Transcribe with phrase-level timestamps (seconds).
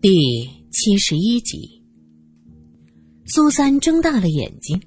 [0.00, 0.10] 第
[0.70, 1.82] 七十一集，
[3.26, 4.80] 苏三睁大了眼睛。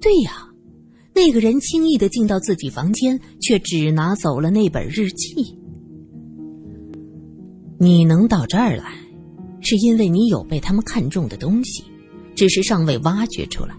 [0.00, 0.48] 对呀，
[1.14, 5.56] 那个人轻易的进到自己房间，却只拿走了那本日记。
[7.78, 8.92] 你能到这儿来，
[9.60, 11.84] 是因为你有被他们看中的东西，
[12.34, 13.76] 只是尚未挖掘出来。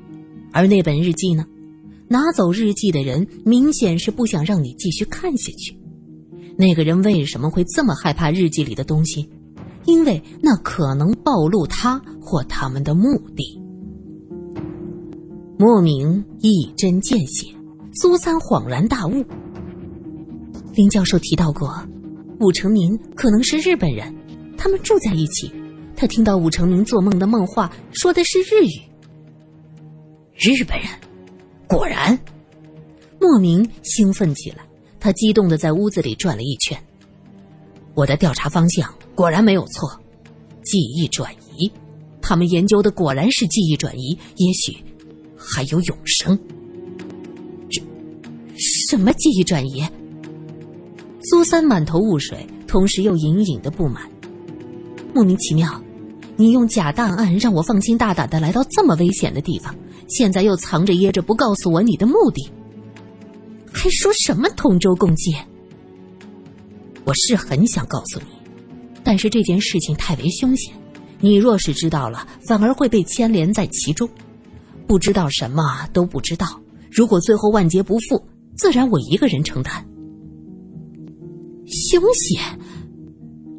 [0.53, 1.45] 而那本日记呢？
[2.07, 5.77] 拿走日记的人明显是不想让你继续看下去。
[6.57, 9.29] 那个人为什么会这么害怕日记里的东西？
[9.89, 13.59] 因为那可能暴露他或他们的目的。
[15.57, 17.47] 莫名一针见血，
[17.95, 19.25] 苏三恍然大悟。
[20.75, 21.75] 林教授提到过，
[22.39, 24.15] 武成明可能是日本人，
[24.55, 25.51] 他们住在一起。
[25.95, 28.81] 他听到武成明做梦的梦话，说的是日语。
[30.35, 30.87] 日本人，
[31.67, 32.17] 果然，
[33.19, 34.59] 莫名兴奋起来，
[34.99, 36.79] 他激动的在屋子里转了一圈。
[37.93, 38.93] 我的调查方向。
[39.15, 39.89] 果然没有错，
[40.63, 41.69] 记忆转移，
[42.21, 44.77] 他们研究的果然是记忆转移，也许
[45.37, 46.39] 还有永生。
[47.69, 47.81] 这
[48.57, 49.83] 什么记忆转移？
[51.23, 54.09] 苏三满头雾水，同时又隐隐的不满。
[55.13, 55.83] 莫名其妙，
[56.37, 59.75] 你用假档案让我放心大胆的来到这么危险的地方，
[60.07, 62.49] 现在又藏着掖着不告诉我你的目的，
[63.73, 65.35] 还说什么同舟共济？
[67.09, 68.25] 我是很想告诉你。
[69.03, 70.71] 但是这件事情太为凶险，
[71.19, 74.07] 你若是知道了，反而会被牵连在其中。
[74.85, 76.45] 不知道什么都不知道，
[76.91, 78.23] 如果最后万劫不复，
[78.55, 79.83] 自然我一个人承担。
[81.65, 82.39] 凶险？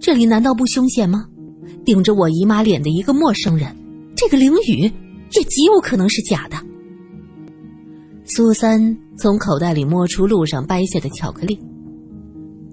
[0.01, 1.27] 这里难道不凶险吗？
[1.85, 3.77] 顶着我姨妈脸的一个陌生人，
[4.15, 4.83] 这个凌雨
[5.33, 6.57] 也极有可能是假的。
[8.27, 11.59] 苏三从口袋里摸出路上掰下的巧克力，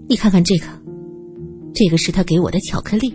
[0.08, 0.68] 你看看这个。
[1.74, 3.14] 这个是他给我的巧克力，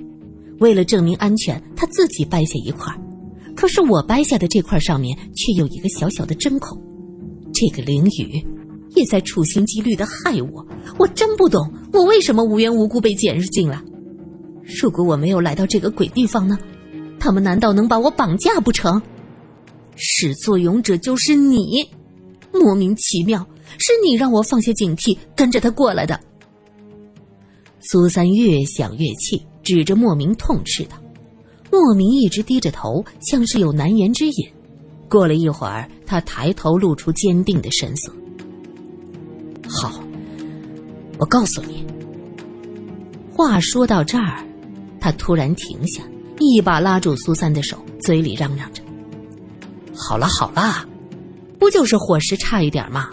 [0.60, 2.94] 为了证明安全，他自己掰下一块
[3.56, 6.80] 可是我掰下的这块上面却有一个小小的针孔。
[7.52, 8.44] 这个凌雨
[8.94, 10.64] 也在处心积虑的害我，
[10.98, 11.60] 我真不懂，
[11.92, 13.82] 我为什么无缘无故被剪入进来？
[14.80, 16.56] 如果我没有来到这个鬼地方呢？
[17.18, 19.00] 他们难道能把我绑架不成？
[19.96, 21.84] 始作俑者就是你，
[22.52, 23.44] 莫名其妙，
[23.78, 26.18] 是你让我放下警惕，跟着他过来的。
[27.84, 30.96] 苏三越想越气，指着莫名痛斥道
[31.72, 34.48] ：“莫名一直低着头，像是有难言之隐。
[35.08, 38.12] 过了一会儿，他抬头露出坚定的神色。
[39.68, 40.00] 好，
[41.18, 41.84] 我告诉你。”
[43.34, 44.46] 话说到这儿，
[45.00, 46.04] 他突然停下，
[46.38, 48.80] 一把拉住苏三的手，嘴里嚷嚷着
[49.92, 50.86] ：“好了好了，
[51.58, 53.08] 不就是伙食差一点吗？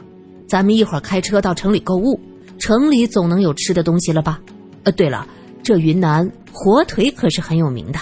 [0.48, 2.20] 咱们一会儿开车到城里购物，
[2.60, 4.40] 城里总能有吃的东西了吧？”
[4.84, 5.28] 呃，对了，
[5.64, 8.00] 这云南火腿可是很有名的。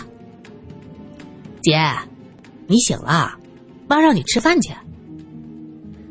[1.62, 1.78] 姐，
[2.68, 3.38] 你醒了，
[3.88, 4.74] 妈让你吃饭去。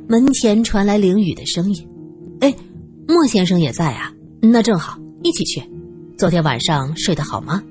[0.09, 1.89] 门前传来凌雨的声音
[2.41, 2.55] ：“哎，
[3.09, 5.63] 莫先生也在啊，那正好，一起去。
[6.17, 7.63] 昨天晚上睡得好吗？”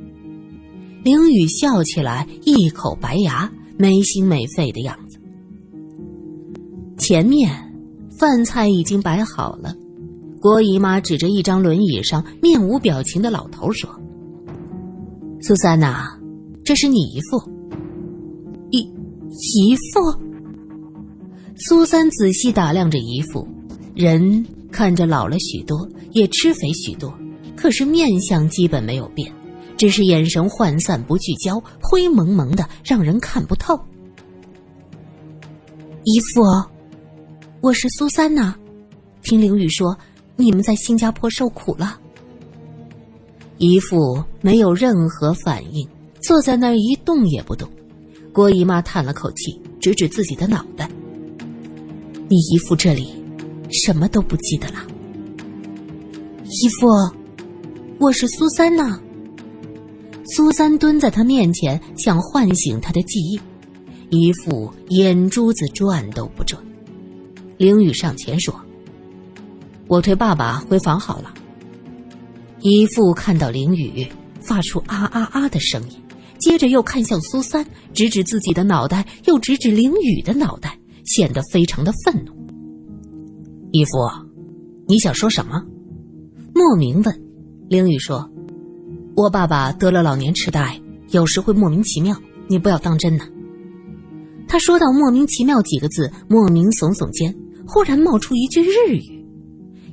[1.04, 5.20] 凌雨笑起来，一口白牙，没心没肺的样子。
[6.98, 7.52] 前面
[8.18, 9.76] 饭菜已经摆好了。
[10.46, 13.90] 郭姨妈指着一张轮椅上面无表情的老头说
[15.42, 16.20] ：“苏三呐，
[16.64, 17.42] 这是你姨父。
[18.70, 18.82] 姨
[19.32, 20.22] 姨父。”
[21.58, 23.48] 苏三仔细打量着姨父，
[23.96, 27.12] 人看着老了许多，也吃肥许多，
[27.56, 29.34] 可是面相基本没有变，
[29.76, 33.76] 只是眼神涣散不聚焦，灰蒙蒙的，让人看不透。
[36.04, 36.44] 姨父，
[37.62, 38.54] 我是苏三呐，
[39.24, 39.98] 听凌雨说。
[40.38, 42.00] 你们在新加坡受苦了。
[43.58, 45.88] 姨父没有任何反应，
[46.22, 47.70] 坐在那儿一动也不动。
[48.34, 50.90] 郭姨妈叹了口气，指指自己的脑袋
[52.28, 53.14] ：“你姨父这里
[53.72, 54.86] 什么都不记得了。”
[56.44, 56.88] 姨父，
[57.98, 59.00] 我是苏三呐。
[60.36, 63.40] 苏三蹲在他面前，想唤醒他的记忆。
[64.10, 66.62] 姨父眼珠子转都不转。
[67.58, 68.54] 凌雨上前说。
[69.88, 71.34] 我推爸爸回房好了。
[72.62, 74.08] 姨父看到林雨，
[74.42, 76.02] 发出啊啊啊的声音，
[76.40, 82.32] 接着又看向苏三，指指自己的脑袋，又指指林雨的脑袋，显得非常的愤怒。
[83.72, 83.92] 姨父，
[84.88, 85.62] 你想说什么？
[86.56, 87.22] 莫名问。
[87.70, 88.30] 林雨说
[89.16, 90.80] ：“我爸爸得了老年痴呆，
[91.12, 92.16] 有时会莫名其妙，
[92.48, 93.26] 你不要当真呢。”
[94.48, 97.36] 他说到“莫名其妙”几个字，莫名耸耸肩，
[97.68, 99.15] 忽然冒出一句日语。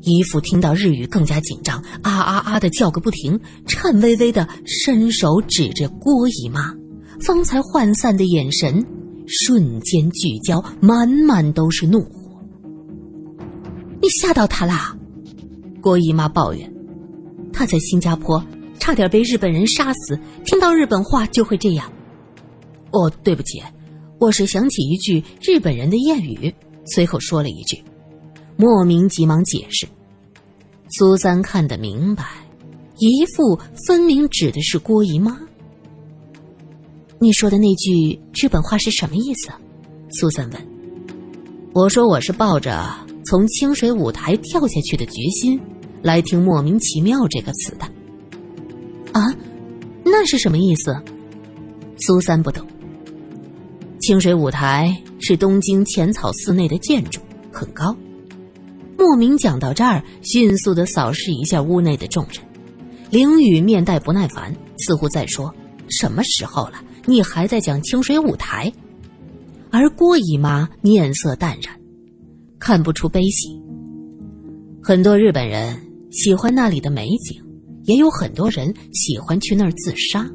[0.03, 6.75] 姨父听到日语更加紧张，啊啊啊的叫个不停，颤巍巍的伸手指着郭姨妈，
[7.21, 8.85] 方才涣散的眼神
[9.27, 12.43] 瞬间聚焦，满满都是怒火。
[14.01, 14.97] 你吓到他啦？
[15.81, 16.73] 郭姨妈抱怨，
[17.53, 18.45] 她在新加坡
[18.81, 21.91] 差点被日本人杀死，听到日本话就会这样。
[22.91, 23.63] 哦，对不起，
[24.19, 26.53] 我是想起一句日本人的谚语，
[26.87, 27.83] 随口说了一句。
[28.57, 29.87] 莫名急忙解释。
[30.91, 32.25] 苏三看得明白，
[32.99, 35.39] 姨父分明指的是郭姨妈。
[37.19, 39.51] 你说的那句日本话是什么意思？
[40.11, 40.69] 苏三问。
[41.73, 42.95] 我说我是抱着
[43.25, 45.59] 从清水舞台跳下去的决心，
[46.03, 47.85] 来听“莫名其妙”这个词的。
[49.19, 49.35] 啊，
[50.05, 50.95] 那是什么意思？
[51.99, 52.67] 苏三不懂。
[54.01, 57.21] 清水舞台是东京浅草寺内的建筑，
[57.53, 57.97] 很高。
[59.03, 62.37] 莫名讲到这儿，迅速的扫视一下屋内的众人。
[63.11, 65.53] 凌雨面带不耐烦，似乎在说
[65.91, 68.73] ：“什么时候了，你还在讲清水舞台？”
[69.73, 71.75] 而郭姨妈面色淡然，
[72.61, 73.49] 看不出悲喜。
[74.81, 75.77] 很多日本人
[76.13, 77.43] 喜欢那里的美景，
[77.83, 80.31] 也有很多人喜欢去那儿自杀，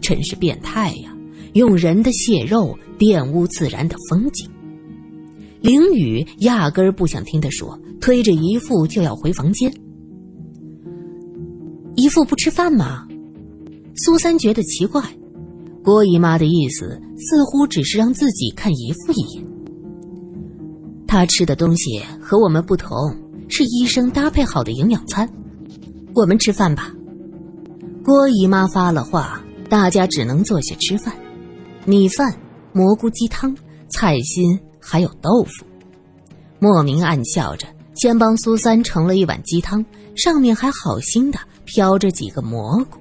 [0.00, 1.12] 真是变态呀！
[1.54, 4.48] 用人的血肉玷污自然的风景。
[5.60, 9.72] 凌雨压根儿不想听他说，推着姨父就要回房间。
[11.94, 13.06] 姨父不吃饭吗？
[13.94, 15.00] 苏三觉得奇怪，
[15.84, 19.46] 郭姨妈的意思似乎只是让自己看姨父一眼。
[21.06, 22.90] 他吃的东西和我们不同，
[23.48, 25.28] 是医生搭配好的营养餐。
[26.14, 26.92] 我们吃饭吧。
[28.04, 31.14] 郭姨妈发了话，大家只能坐下吃饭。
[31.86, 32.34] 米饭、
[32.72, 33.56] 蘑菇鸡汤、
[33.88, 34.58] 菜心。
[34.84, 35.64] 还有豆腐，
[36.58, 39.84] 莫名暗笑着，先帮苏三盛了一碗鸡汤，
[40.14, 42.98] 上面还好心的飘着几个蘑菇。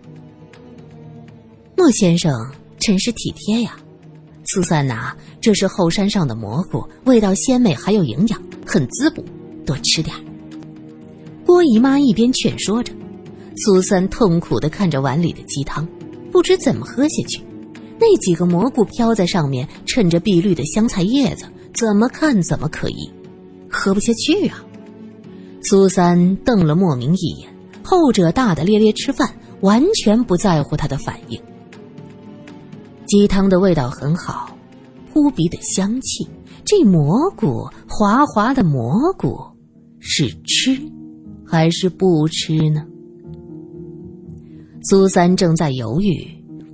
[1.77, 2.31] 莫先生
[2.79, 3.75] 真是体贴呀，
[4.45, 9.23] 苏三呐，这是后山上的蘑菇，味道鲜美，还有营养，很滋补，
[9.65, 10.15] 多吃点
[11.45, 12.93] 郭姨妈一边劝说着，
[13.57, 15.87] 苏三痛苦的看着碗里的鸡汤，
[16.31, 17.41] 不知怎么喝下去。
[17.99, 21.45] 那几个蘑菇飘在上面，衬着碧绿的香菜叶子。
[21.73, 23.09] 怎么看怎么可疑，
[23.69, 24.63] 喝不下去啊！
[25.63, 27.49] 苏三瞪了莫名一眼，
[27.83, 29.29] 后者大大咧咧吃饭，
[29.61, 31.39] 完全不在乎他的反应。
[33.05, 34.57] 鸡汤的味道很好，
[35.13, 36.27] 扑鼻的香气。
[36.63, 39.37] 这蘑菇，滑滑的蘑菇，
[39.99, 40.79] 是吃
[41.45, 42.85] 还是不吃呢？
[44.83, 46.25] 苏三正在犹豫，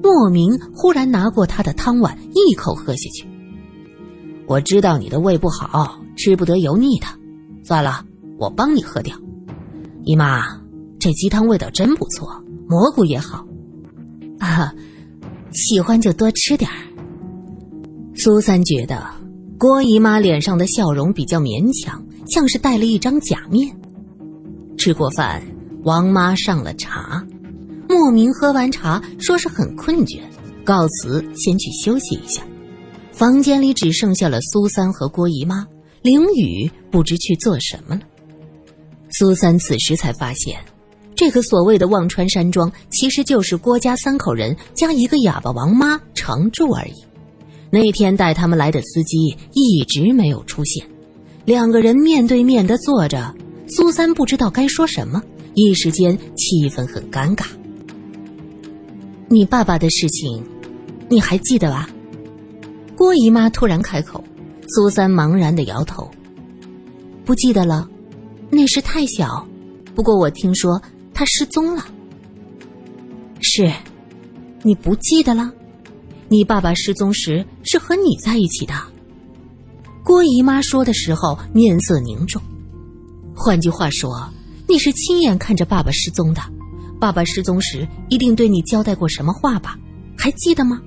[0.04, 3.28] 莫名忽然拿过他的汤碗，一口喝下去。
[4.46, 7.08] 我知道你的胃不好，吃不得油腻的。
[7.64, 8.06] 算了，
[8.38, 9.16] 我帮你喝掉。
[10.04, 10.44] 姨妈，
[11.00, 12.30] 这鸡汤味道真不错，
[12.68, 13.46] 蘑菇也好。
[14.40, 14.74] 啊，
[15.52, 16.78] 喜欢就多吃点儿。
[18.16, 19.04] 苏三觉得
[19.58, 23.76] 郭姨妈脸上的笑容比较勉强，像是戴了一张假面。
[24.78, 25.42] 吃过饭，
[25.84, 27.26] 王妈上了茶。
[27.90, 30.20] 莫名喝完茶，说是很困倦，
[30.64, 32.44] 告辞，先去休息一下。
[33.12, 35.66] 房间里只剩下了苏三和郭姨妈，
[36.04, 38.02] 凌雨不知去做什么了。
[39.10, 40.60] 苏三此时才发现，
[41.16, 46.94] 这个所谓的忘川山庄，其实就是郭家三口人加一个哑巴王妈常住而已。
[47.70, 50.86] 那天带他们来的司机一直没有出现，
[51.46, 53.36] 两个人面对面的坐着，
[53.68, 55.22] 苏三不知道该说什么，
[55.54, 57.46] 一时间气氛很尴尬。
[59.30, 60.42] 你爸爸的事情，
[61.10, 61.90] 你还记得吧？
[62.96, 64.24] 郭姨妈突然开口，
[64.70, 66.10] 苏三茫然的摇头，
[67.26, 67.90] 不记得了，
[68.50, 69.48] 那时太小。
[69.96, 70.82] 不过我听说
[71.14, 71.86] 他失踪了。
[73.42, 73.72] 是，
[74.64, 75.52] 你不记得了？
[76.30, 78.74] 你爸爸失踪时是和你在一起的。
[80.04, 82.42] 郭姨妈说的时候面色凝重，
[83.36, 84.30] 换句话说，
[84.68, 86.42] 你是亲眼看着爸爸失踪的。
[87.00, 89.78] 爸爸失踪时一定对你交代过什么话吧？
[90.18, 90.82] 还记得吗？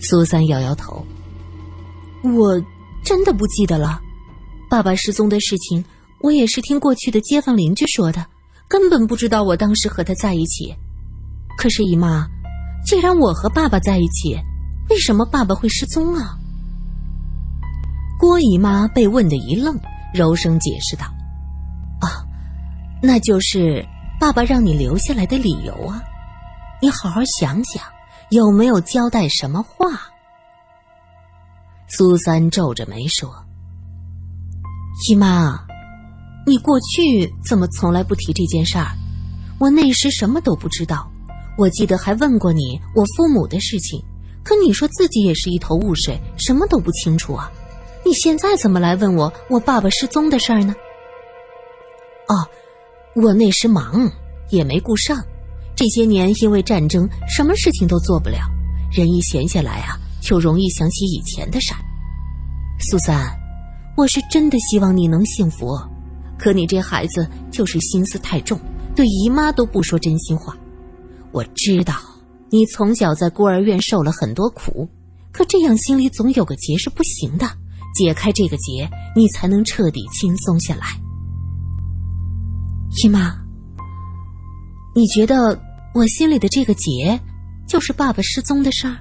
[0.00, 1.04] 苏三摇摇头，
[2.22, 2.62] 我
[3.04, 4.00] 真的不记得了。
[4.68, 5.84] 爸爸失踪的事情，
[6.24, 8.24] 我也是听过去的街坊邻居说的，
[8.66, 10.74] 根本不知道我当时和他在一起。
[11.58, 12.26] 可是姨妈，
[12.86, 14.34] 既然我和爸爸在一起，
[14.88, 16.34] 为什么爸爸会失踪啊？
[18.18, 19.78] 郭姨妈被问的一愣，
[20.14, 21.04] 柔声解释道
[22.00, 22.24] ：“啊，
[23.02, 23.86] 那就是
[24.18, 26.02] 爸爸让你留下来的理由啊，
[26.80, 27.84] 你好好想想。”
[28.30, 30.00] 有没有交代什么话？
[31.86, 33.30] 苏三皱着眉说
[35.06, 35.62] ：“姨妈，
[36.46, 38.88] 你过去怎么从来不提这件事儿？
[39.58, 41.10] 我那时什么都不知道。
[41.56, 44.02] 我记得还问过你我父母的事情，
[44.42, 47.50] 可你说自己也是一头雾水，什么都不清楚啊。
[48.04, 50.74] 你现在怎么来问我我爸爸失踪的事儿呢？
[52.28, 52.34] 哦，
[53.14, 54.10] 我那时忙，
[54.50, 55.24] 也没顾上。
[55.76, 58.38] 这些年因为战争，什么事情都做不了，
[58.92, 61.78] 人一闲下来啊，就容易想起以前的事儿。
[62.80, 63.32] 苏三，
[63.96, 65.78] 我是真的希望你能幸福，
[66.44, 68.60] 可你这孩子就是心思太重，
[68.94, 70.54] 对姨妈都不说真心话。
[71.32, 71.94] 我知道
[72.50, 74.86] 你从小在孤儿院受了很多苦，
[75.32, 77.46] 可这样心里总有个结是不行的。
[77.94, 78.86] 解开这个结，
[79.16, 80.84] 你才能彻底轻松下来。
[83.02, 83.34] 姨妈，
[84.94, 85.58] 你觉得
[85.94, 87.18] 我心里的这个结，
[87.66, 88.98] 就是爸爸失踪的事儿？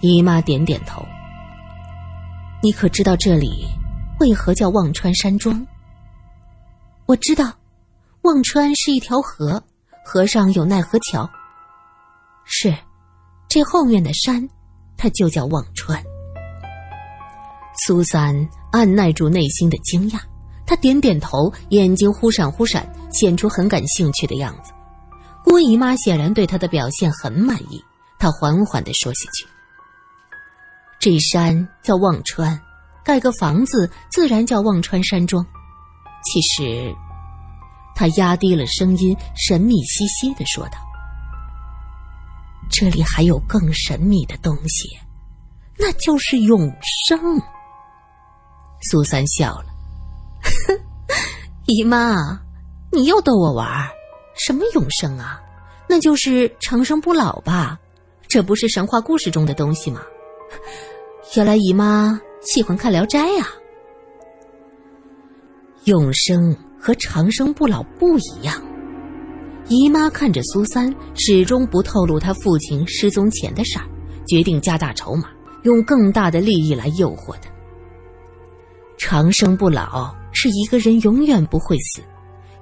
[0.00, 1.00] 姨妈点点头。
[2.60, 3.68] 你可知道这里
[4.18, 5.64] 为何叫忘川山庄？
[7.08, 7.50] 我知道，
[8.20, 9.62] 忘川是一条河，
[10.04, 11.26] 河上有奈何桥。
[12.44, 12.76] 是，
[13.48, 14.46] 这后面的山，
[14.94, 16.04] 它就叫忘川。
[17.82, 20.20] 苏三按耐住内心的惊讶，
[20.66, 24.70] 他点点头，眼睛忽闪忽闪，显出很感兴趣的样子。
[25.42, 27.82] 郭姨妈显然对他的表现很满意，
[28.18, 29.46] 她缓缓地说下去
[31.00, 32.60] ：“这山叫忘川，
[33.02, 35.42] 盖个房子自然叫忘川山庄。
[36.30, 36.94] 其实，
[37.94, 40.78] 他压低了声音，神秘兮兮的说道
[42.70, 44.88] ：‘这里还有更神秘的东西，
[45.78, 46.70] 那就是永
[47.08, 47.18] 生。’”
[48.90, 49.66] 苏三笑了，
[51.66, 52.14] 姨妈，
[52.92, 53.88] 你又逗我玩儿，
[54.36, 55.40] 什么永生啊？
[55.88, 57.78] 那就是长生不老吧？
[58.28, 60.02] 这不是神话故事中的东西吗？
[61.36, 63.46] 原来姨妈喜欢看《聊斋》呀。
[65.88, 68.62] 永生和长生不老不一样。
[69.68, 73.86] 姨妈看着苏三，始终不透露他父亲失踪前的事儿，
[74.26, 75.30] 决定加大筹码，
[75.62, 77.50] 用更大的利益来诱惑他。
[78.98, 82.02] 长生不老是一个人永远不会死，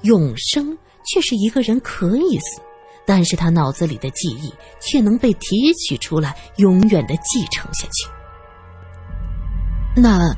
[0.03, 2.61] 永生却是一个人可以死，
[3.05, 8.09] 但是他脑子里的记忆却能被提取出来，永远的继承下去。
[9.97, 10.33] 那，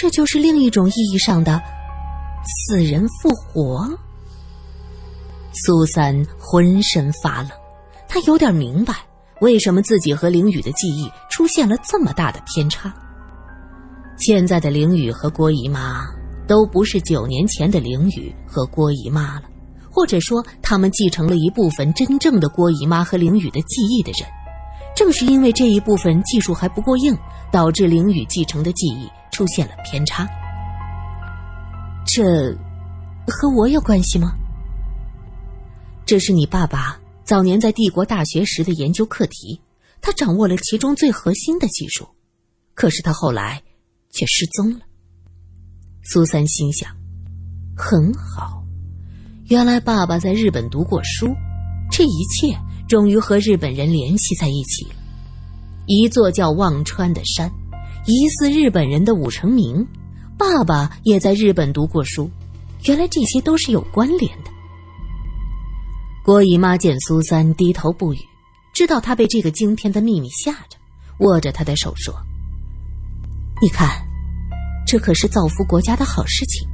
[0.00, 1.62] 这就是另一种意义上的
[2.68, 3.88] 死人复活。
[5.52, 7.50] 苏三浑身发冷，
[8.08, 8.94] 他有点明白
[9.40, 12.92] 为什么自己和凌雨的记忆出现了这么大的偏差。
[14.18, 16.04] 现在的凌雨和郭姨妈
[16.48, 19.42] 都不是九年前的凌雨和郭姨妈了，
[19.90, 24.28] 或者说，他们继承了一部分真正的郭姨妈和凌雨的记忆的人。
[24.96, 27.16] 正是因为这一部分技术还不过硬，
[27.52, 30.26] 导致凌雨继承的记忆出现了偏差。
[32.06, 32.22] 这
[33.26, 34.32] 和我有关系吗？
[36.06, 39.60] 这是你爸爸早年在帝国大学时的研究课题，
[40.00, 42.08] 他掌握了其中最核心的技术，
[42.74, 43.60] 可是他后来。
[44.16, 44.78] 却失踪了。
[46.04, 46.88] 苏三心想
[47.76, 48.62] ：“很好，
[49.46, 51.26] 原来爸爸在日本读过书，
[51.90, 52.56] 这一切
[52.88, 54.94] 终于和日本人联系在一起了。
[55.86, 57.50] 一座叫忘川的山，
[58.06, 59.86] 疑似日本人的武成明，
[60.36, 62.30] 爸爸也在日本读过书，
[62.84, 64.50] 原来这些都是有关联的。”
[66.22, 68.18] 郭姨妈见苏三低头不语，
[68.74, 70.76] 知道他被这个惊天的秘密吓着，
[71.20, 72.14] 握着他的手说。
[73.62, 73.88] 你看，
[74.86, 76.68] 这可是造福国家的好事情。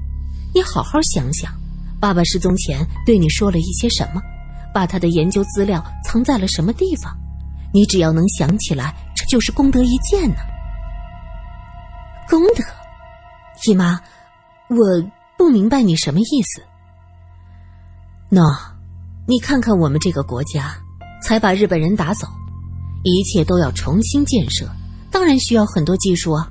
[0.53, 1.53] 你好好想想，
[2.01, 4.21] 爸爸失踪前对你说了一些什么，
[4.75, 7.17] 把他的研究资料藏在了什么地方？
[7.73, 10.37] 你只要能想起来，这就是功德一件呢。
[12.31, 12.63] 功德，
[13.67, 14.01] 姨妈，
[14.69, 14.77] 我
[15.37, 16.63] 不明白你什么意思。
[18.31, 18.41] 喏，
[19.27, 20.77] 你看看我们这个国家，
[21.25, 22.29] 才把日本人打走，
[23.03, 24.65] 一切都要重新建设，
[25.11, 26.49] 当然需要很多技术啊。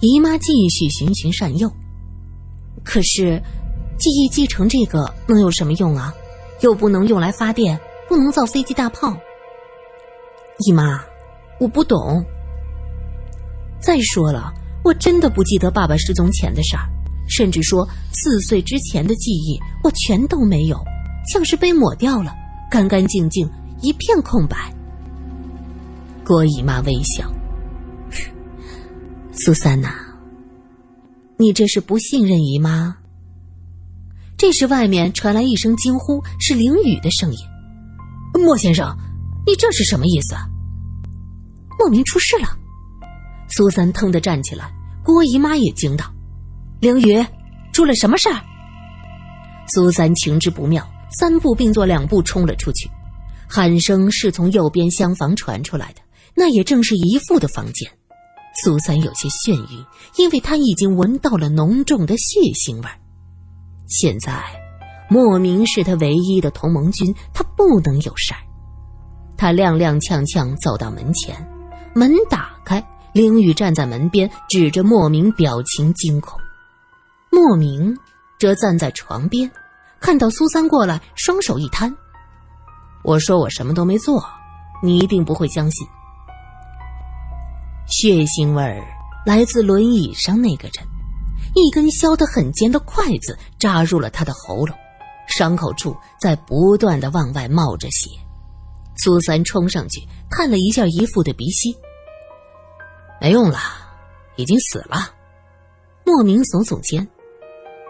[0.00, 1.70] 姨妈继续循循善诱，
[2.82, 3.40] 可是
[3.96, 6.12] 记忆继承这个能有什么用啊？
[6.62, 7.78] 又不能用来发电，
[8.08, 9.16] 不能造飞机大炮。
[10.66, 11.00] 姨妈，
[11.60, 12.24] 我不懂。
[13.80, 16.88] 再说了，我真的不记得爸爸失踪前的事儿，
[17.28, 20.82] 甚至说四岁之前的记忆我全都没有，
[21.32, 22.34] 像是被抹掉了，
[22.70, 23.48] 干干净净
[23.82, 24.56] 一片空白。
[26.24, 27.30] 郭姨妈微笑。
[29.32, 29.94] 苏三呐，
[31.38, 32.96] 你这是不信任姨妈？
[34.36, 37.38] 这时，外面传来一声惊呼，是凌雨的声音
[38.42, 38.96] ：“莫先生，
[39.46, 40.34] 你这是什么意思？
[41.78, 42.48] 莫名出事了！”
[43.50, 44.72] 苏三腾的站起来，
[45.04, 46.06] 郭姨妈也惊道
[46.80, 47.24] ：“凌雨，
[47.72, 48.40] 出了什么事儿？
[49.68, 50.88] 苏三情知不妙，
[51.18, 52.88] 三步并作两步冲了出去，
[53.48, 56.00] 喊声是从右边厢房传出来的，
[56.34, 57.90] 那也正是姨父的房间。
[58.62, 59.84] 苏三有些眩晕，
[60.16, 62.88] 因为他已经闻到了浓重的血腥味。
[63.88, 64.42] 现在，
[65.08, 68.40] 莫名是他唯一的同盟军，他不能有事儿。
[69.36, 71.34] 他踉踉跄跄走到门前，
[71.94, 76.38] 门打开，凌雨站在门边，指着莫名，表情惊恐。
[77.30, 77.96] 莫名
[78.38, 79.50] 则站在床边，
[80.00, 81.94] 看到苏三过来，双手一摊
[83.02, 84.24] ：“我说我什么都没做，
[84.82, 85.86] 你一定不会相信。”
[87.86, 88.80] 血腥味儿
[89.26, 90.86] 来自轮椅上那个人，
[91.54, 94.76] 一根削得很尖的筷子扎入了他的喉咙，
[95.26, 98.08] 伤口处在不断的往外冒着血。
[98.96, 101.74] 苏三冲上去看了一下姨父的鼻息，
[103.20, 103.58] 没用了，
[104.36, 105.14] 已经死了。
[106.04, 107.06] 莫名耸耸肩，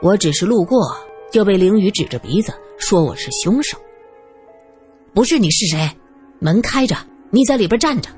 [0.03, 0.97] 我只是路过，
[1.31, 3.79] 就被凌雨指着鼻子说我是凶手。
[5.15, 5.89] 不是你是谁？
[6.41, 6.97] 门开着，
[7.31, 8.11] 你在里边站着。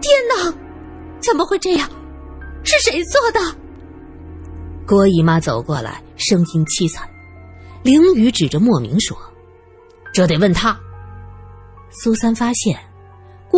[0.00, 0.54] 天哪，
[1.18, 1.90] 怎么会这样？
[2.62, 3.40] 是谁做的？
[4.86, 7.08] 郭姨妈走过来，声音凄惨。
[7.82, 9.16] 凌雨指着莫名说
[10.14, 10.78] ：“这得问他。”
[11.90, 12.78] 苏三发现，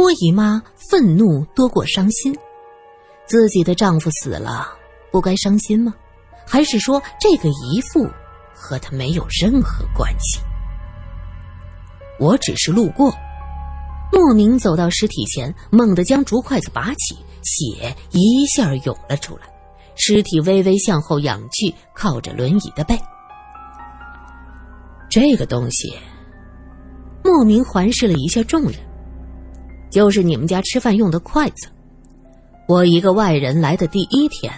[0.01, 2.35] 郭姨妈愤怒多过伤心。
[3.27, 4.67] 自己的丈夫死了，
[5.13, 5.95] 不该伤心吗？
[6.47, 8.09] 还是说这个姨父
[8.55, 10.41] 和他没有任何关系？
[12.19, 13.13] 我只是路过。
[14.11, 19.43] 莫名走到尸体前，猛地将竹筷子拔起，血一下涌了出来。
[19.97, 22.99] 尸体微微向后仰去，靠着轮椅的背。
[25.11, 25.95] 这个东西，
[27.23, 28.81] 莫名环视了一下众人，
[29.91, 31.69] 就是你们家吃饭用的筷子。
[32.69, 34.53] 我一个外人来的第一天，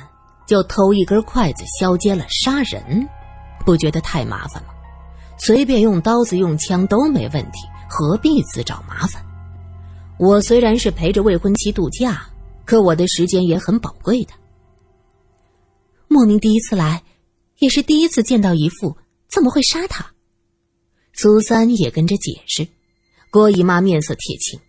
[0.47, 3.09] 就偷一根筷子削尖了杀人，
[3.65, 4.69] 不觉得太麻烦吗？
[5.39, 7.59] 随便用刀子用枪都没问题，
[7.89, 9.25] 何必自找麻烦？
[10.19, 12.25] 我虽然是陪着未婚妻度假，
[12.65, 14.33] 可我的时间也很宝贵的。
[16.07, 17.03] 莫名第一次来，
[17.59, 18.95] 也是第一次见到姨父，
[19.31, 20.07] 怎么会杀他？
[21.15, 22.69] 苏三也跟着解释。
[23.31, 24.61] 郭姨妈面色铁青：“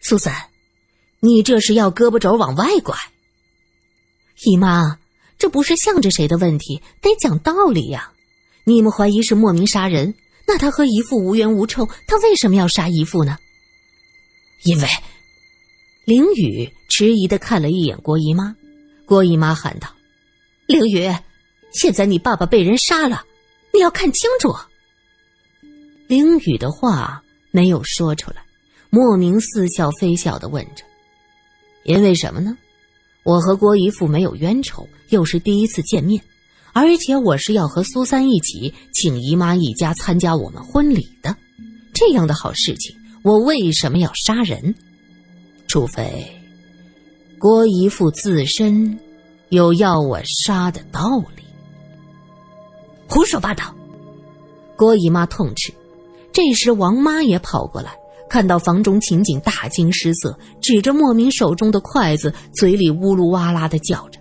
[0.00, 0.34] 苏三，
[1.20, 2.96] 你这是要胳膊肘往外拐？
[4.44, 4.98] 姨妈，
[5.38, 8.12] 这不是向着谁的问题，得讲道理呀。
[8.64, 10.14] 你们怀疑是莫名杀人，
[10.46, 13.38] 那他和姨父无冤无仇，他为什么要杀姨父呢？”
[14.64, 14.88] 因为，
[16.04, 18.54] 凌雨迟疑的看了一眼郭姨妈，
[19.04, 19.88] 郭姨妈喊道
[20.66, 21.12] ：“凌雨，
[21.72, 23.24] 现在你爸爸被人杀了，
[23.72, 24.54] 你要看清楚。”
[26.08, 28.45] 凌雨的话没有说出来，
[28.90, 30.84] 莫名似笑非笑的问着
[31.84, 32.56] ：“因为什么呢？
[33.24, 36.22] 我和郭姨父没有冤仇，又是第一次见面，
[36.72, 41.36] 而且我是要和苏三一起请姨妈一家参加我们婚礼的，
[41.92, 44.72] 这样的好事情。”我为什么要杀人？
[45.66, 46.30] 除非
[47.40, 49.00] 郭姨父自身
[49.48, 51.42] 有要我杀的道理。
[53.08, 53.74] 胡说八道！
[54.76, 55.74] 郭姨妈痛斥。
[56.32, 57.96] 这时，王妈也跑过来，
[58.28, 64.20] 看到房中情景，大惊失色，指着莫名手中的筷子，嘴里呜噜哇啦的叫着：“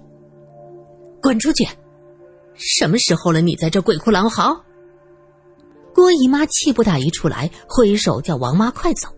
[1.21, 1.67] 滚出去！
[2.55, 4.55] 什么时候了，你在这鬼哭狼嚎？”
[5.93, 9.09] 郭姨妈气不打一处来，挥手叫王妈快走。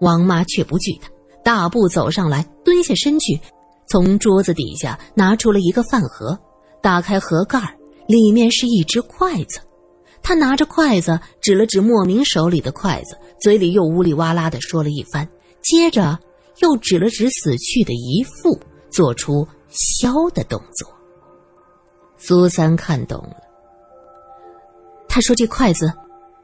[0.00, 1.10] 王妈却不惧他，
[1.44, 3.38] 大步走上来，蹲下身去，
[3.88, 6.38] 从桌子底下拿出了一个饭盒，
[6.80, 7.58] 打开盒盖
[8.08, 9.60] 里面是一只筷子。
[10.22, 15.28] 他拿着筷子指了指莫名手里的筷子，嘴里又呜里哇啦的说了一番，
[15.62, 16.18] 接着
[16.58, 18.58] 又指了指死去的姨父，
[18.90, 20.92] 做出削的动作。
[22.16, 23.36] 苏三看懂了，
[25.08, 25.92] 他说：“这筷子。”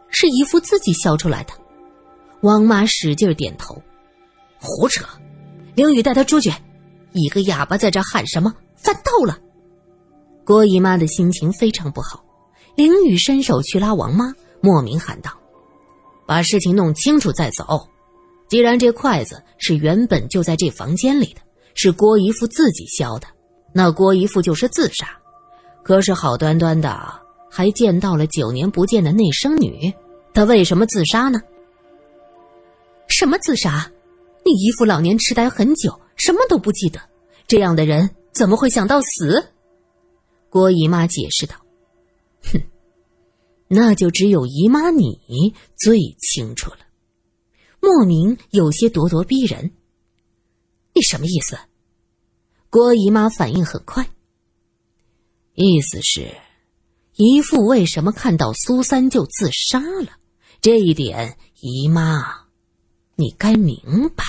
[0.08, 1.52] 是姨父自己削出来的，
[2.40, 3.76] 王妈使劲点头，
[4.58, 5.04] 胡扯！
[5.74, 6.50] 凌宇带他出去，
[7.12, 8.54] 一个哑巴在这喊什么？
[8.76, 9.36] 犯透了！
[10.44, 12.24] 郭姨妈的心情非常不好。
[12.76, 15.30] 凌雨伸手去拉王妈，莫名喊道
[16.26, 17.88] ：“把事情弄清楚再走。
[18.48, 21.40] 既然这筷子是原本就在这房间里的，
[21.74, 23.26] 是郭姨父自己削的，
[23.72, 25.08] 那郭姨父就是自杀。
[25.82, 29.90] 可是好端端的……”还见到了九年不见的内生女，
[30.34, 31.40] 她为什么自杀呢？
[33.08, 33.90] 什么自杀？
[34.44, 37.00] 你姨父老年痴呆很久，什么都不记得，
[37.46, 39.42] 这样的人怎么会想到死？
[40.50, 41.56] 郭姨妈解释道
[42.52, 42.60] ：“哼，
[43.68, 45.20] 那就只有姨妈你
[45.76, 46.78] 最清楚了。”
[47.80, 49.72] 莫名有些咄咄逼人。
[50.92, 51.58] 你什么意思？
[52.70, 54.08] 郭姨妈反应很快。
[55.54, 56.36] 意思是，
[57.14, 60.18] 姨父为什么看到苏三就自杀了？
[60.60, 62.46] 这一点，姨妈，
[63.14, 64.24] 你该明白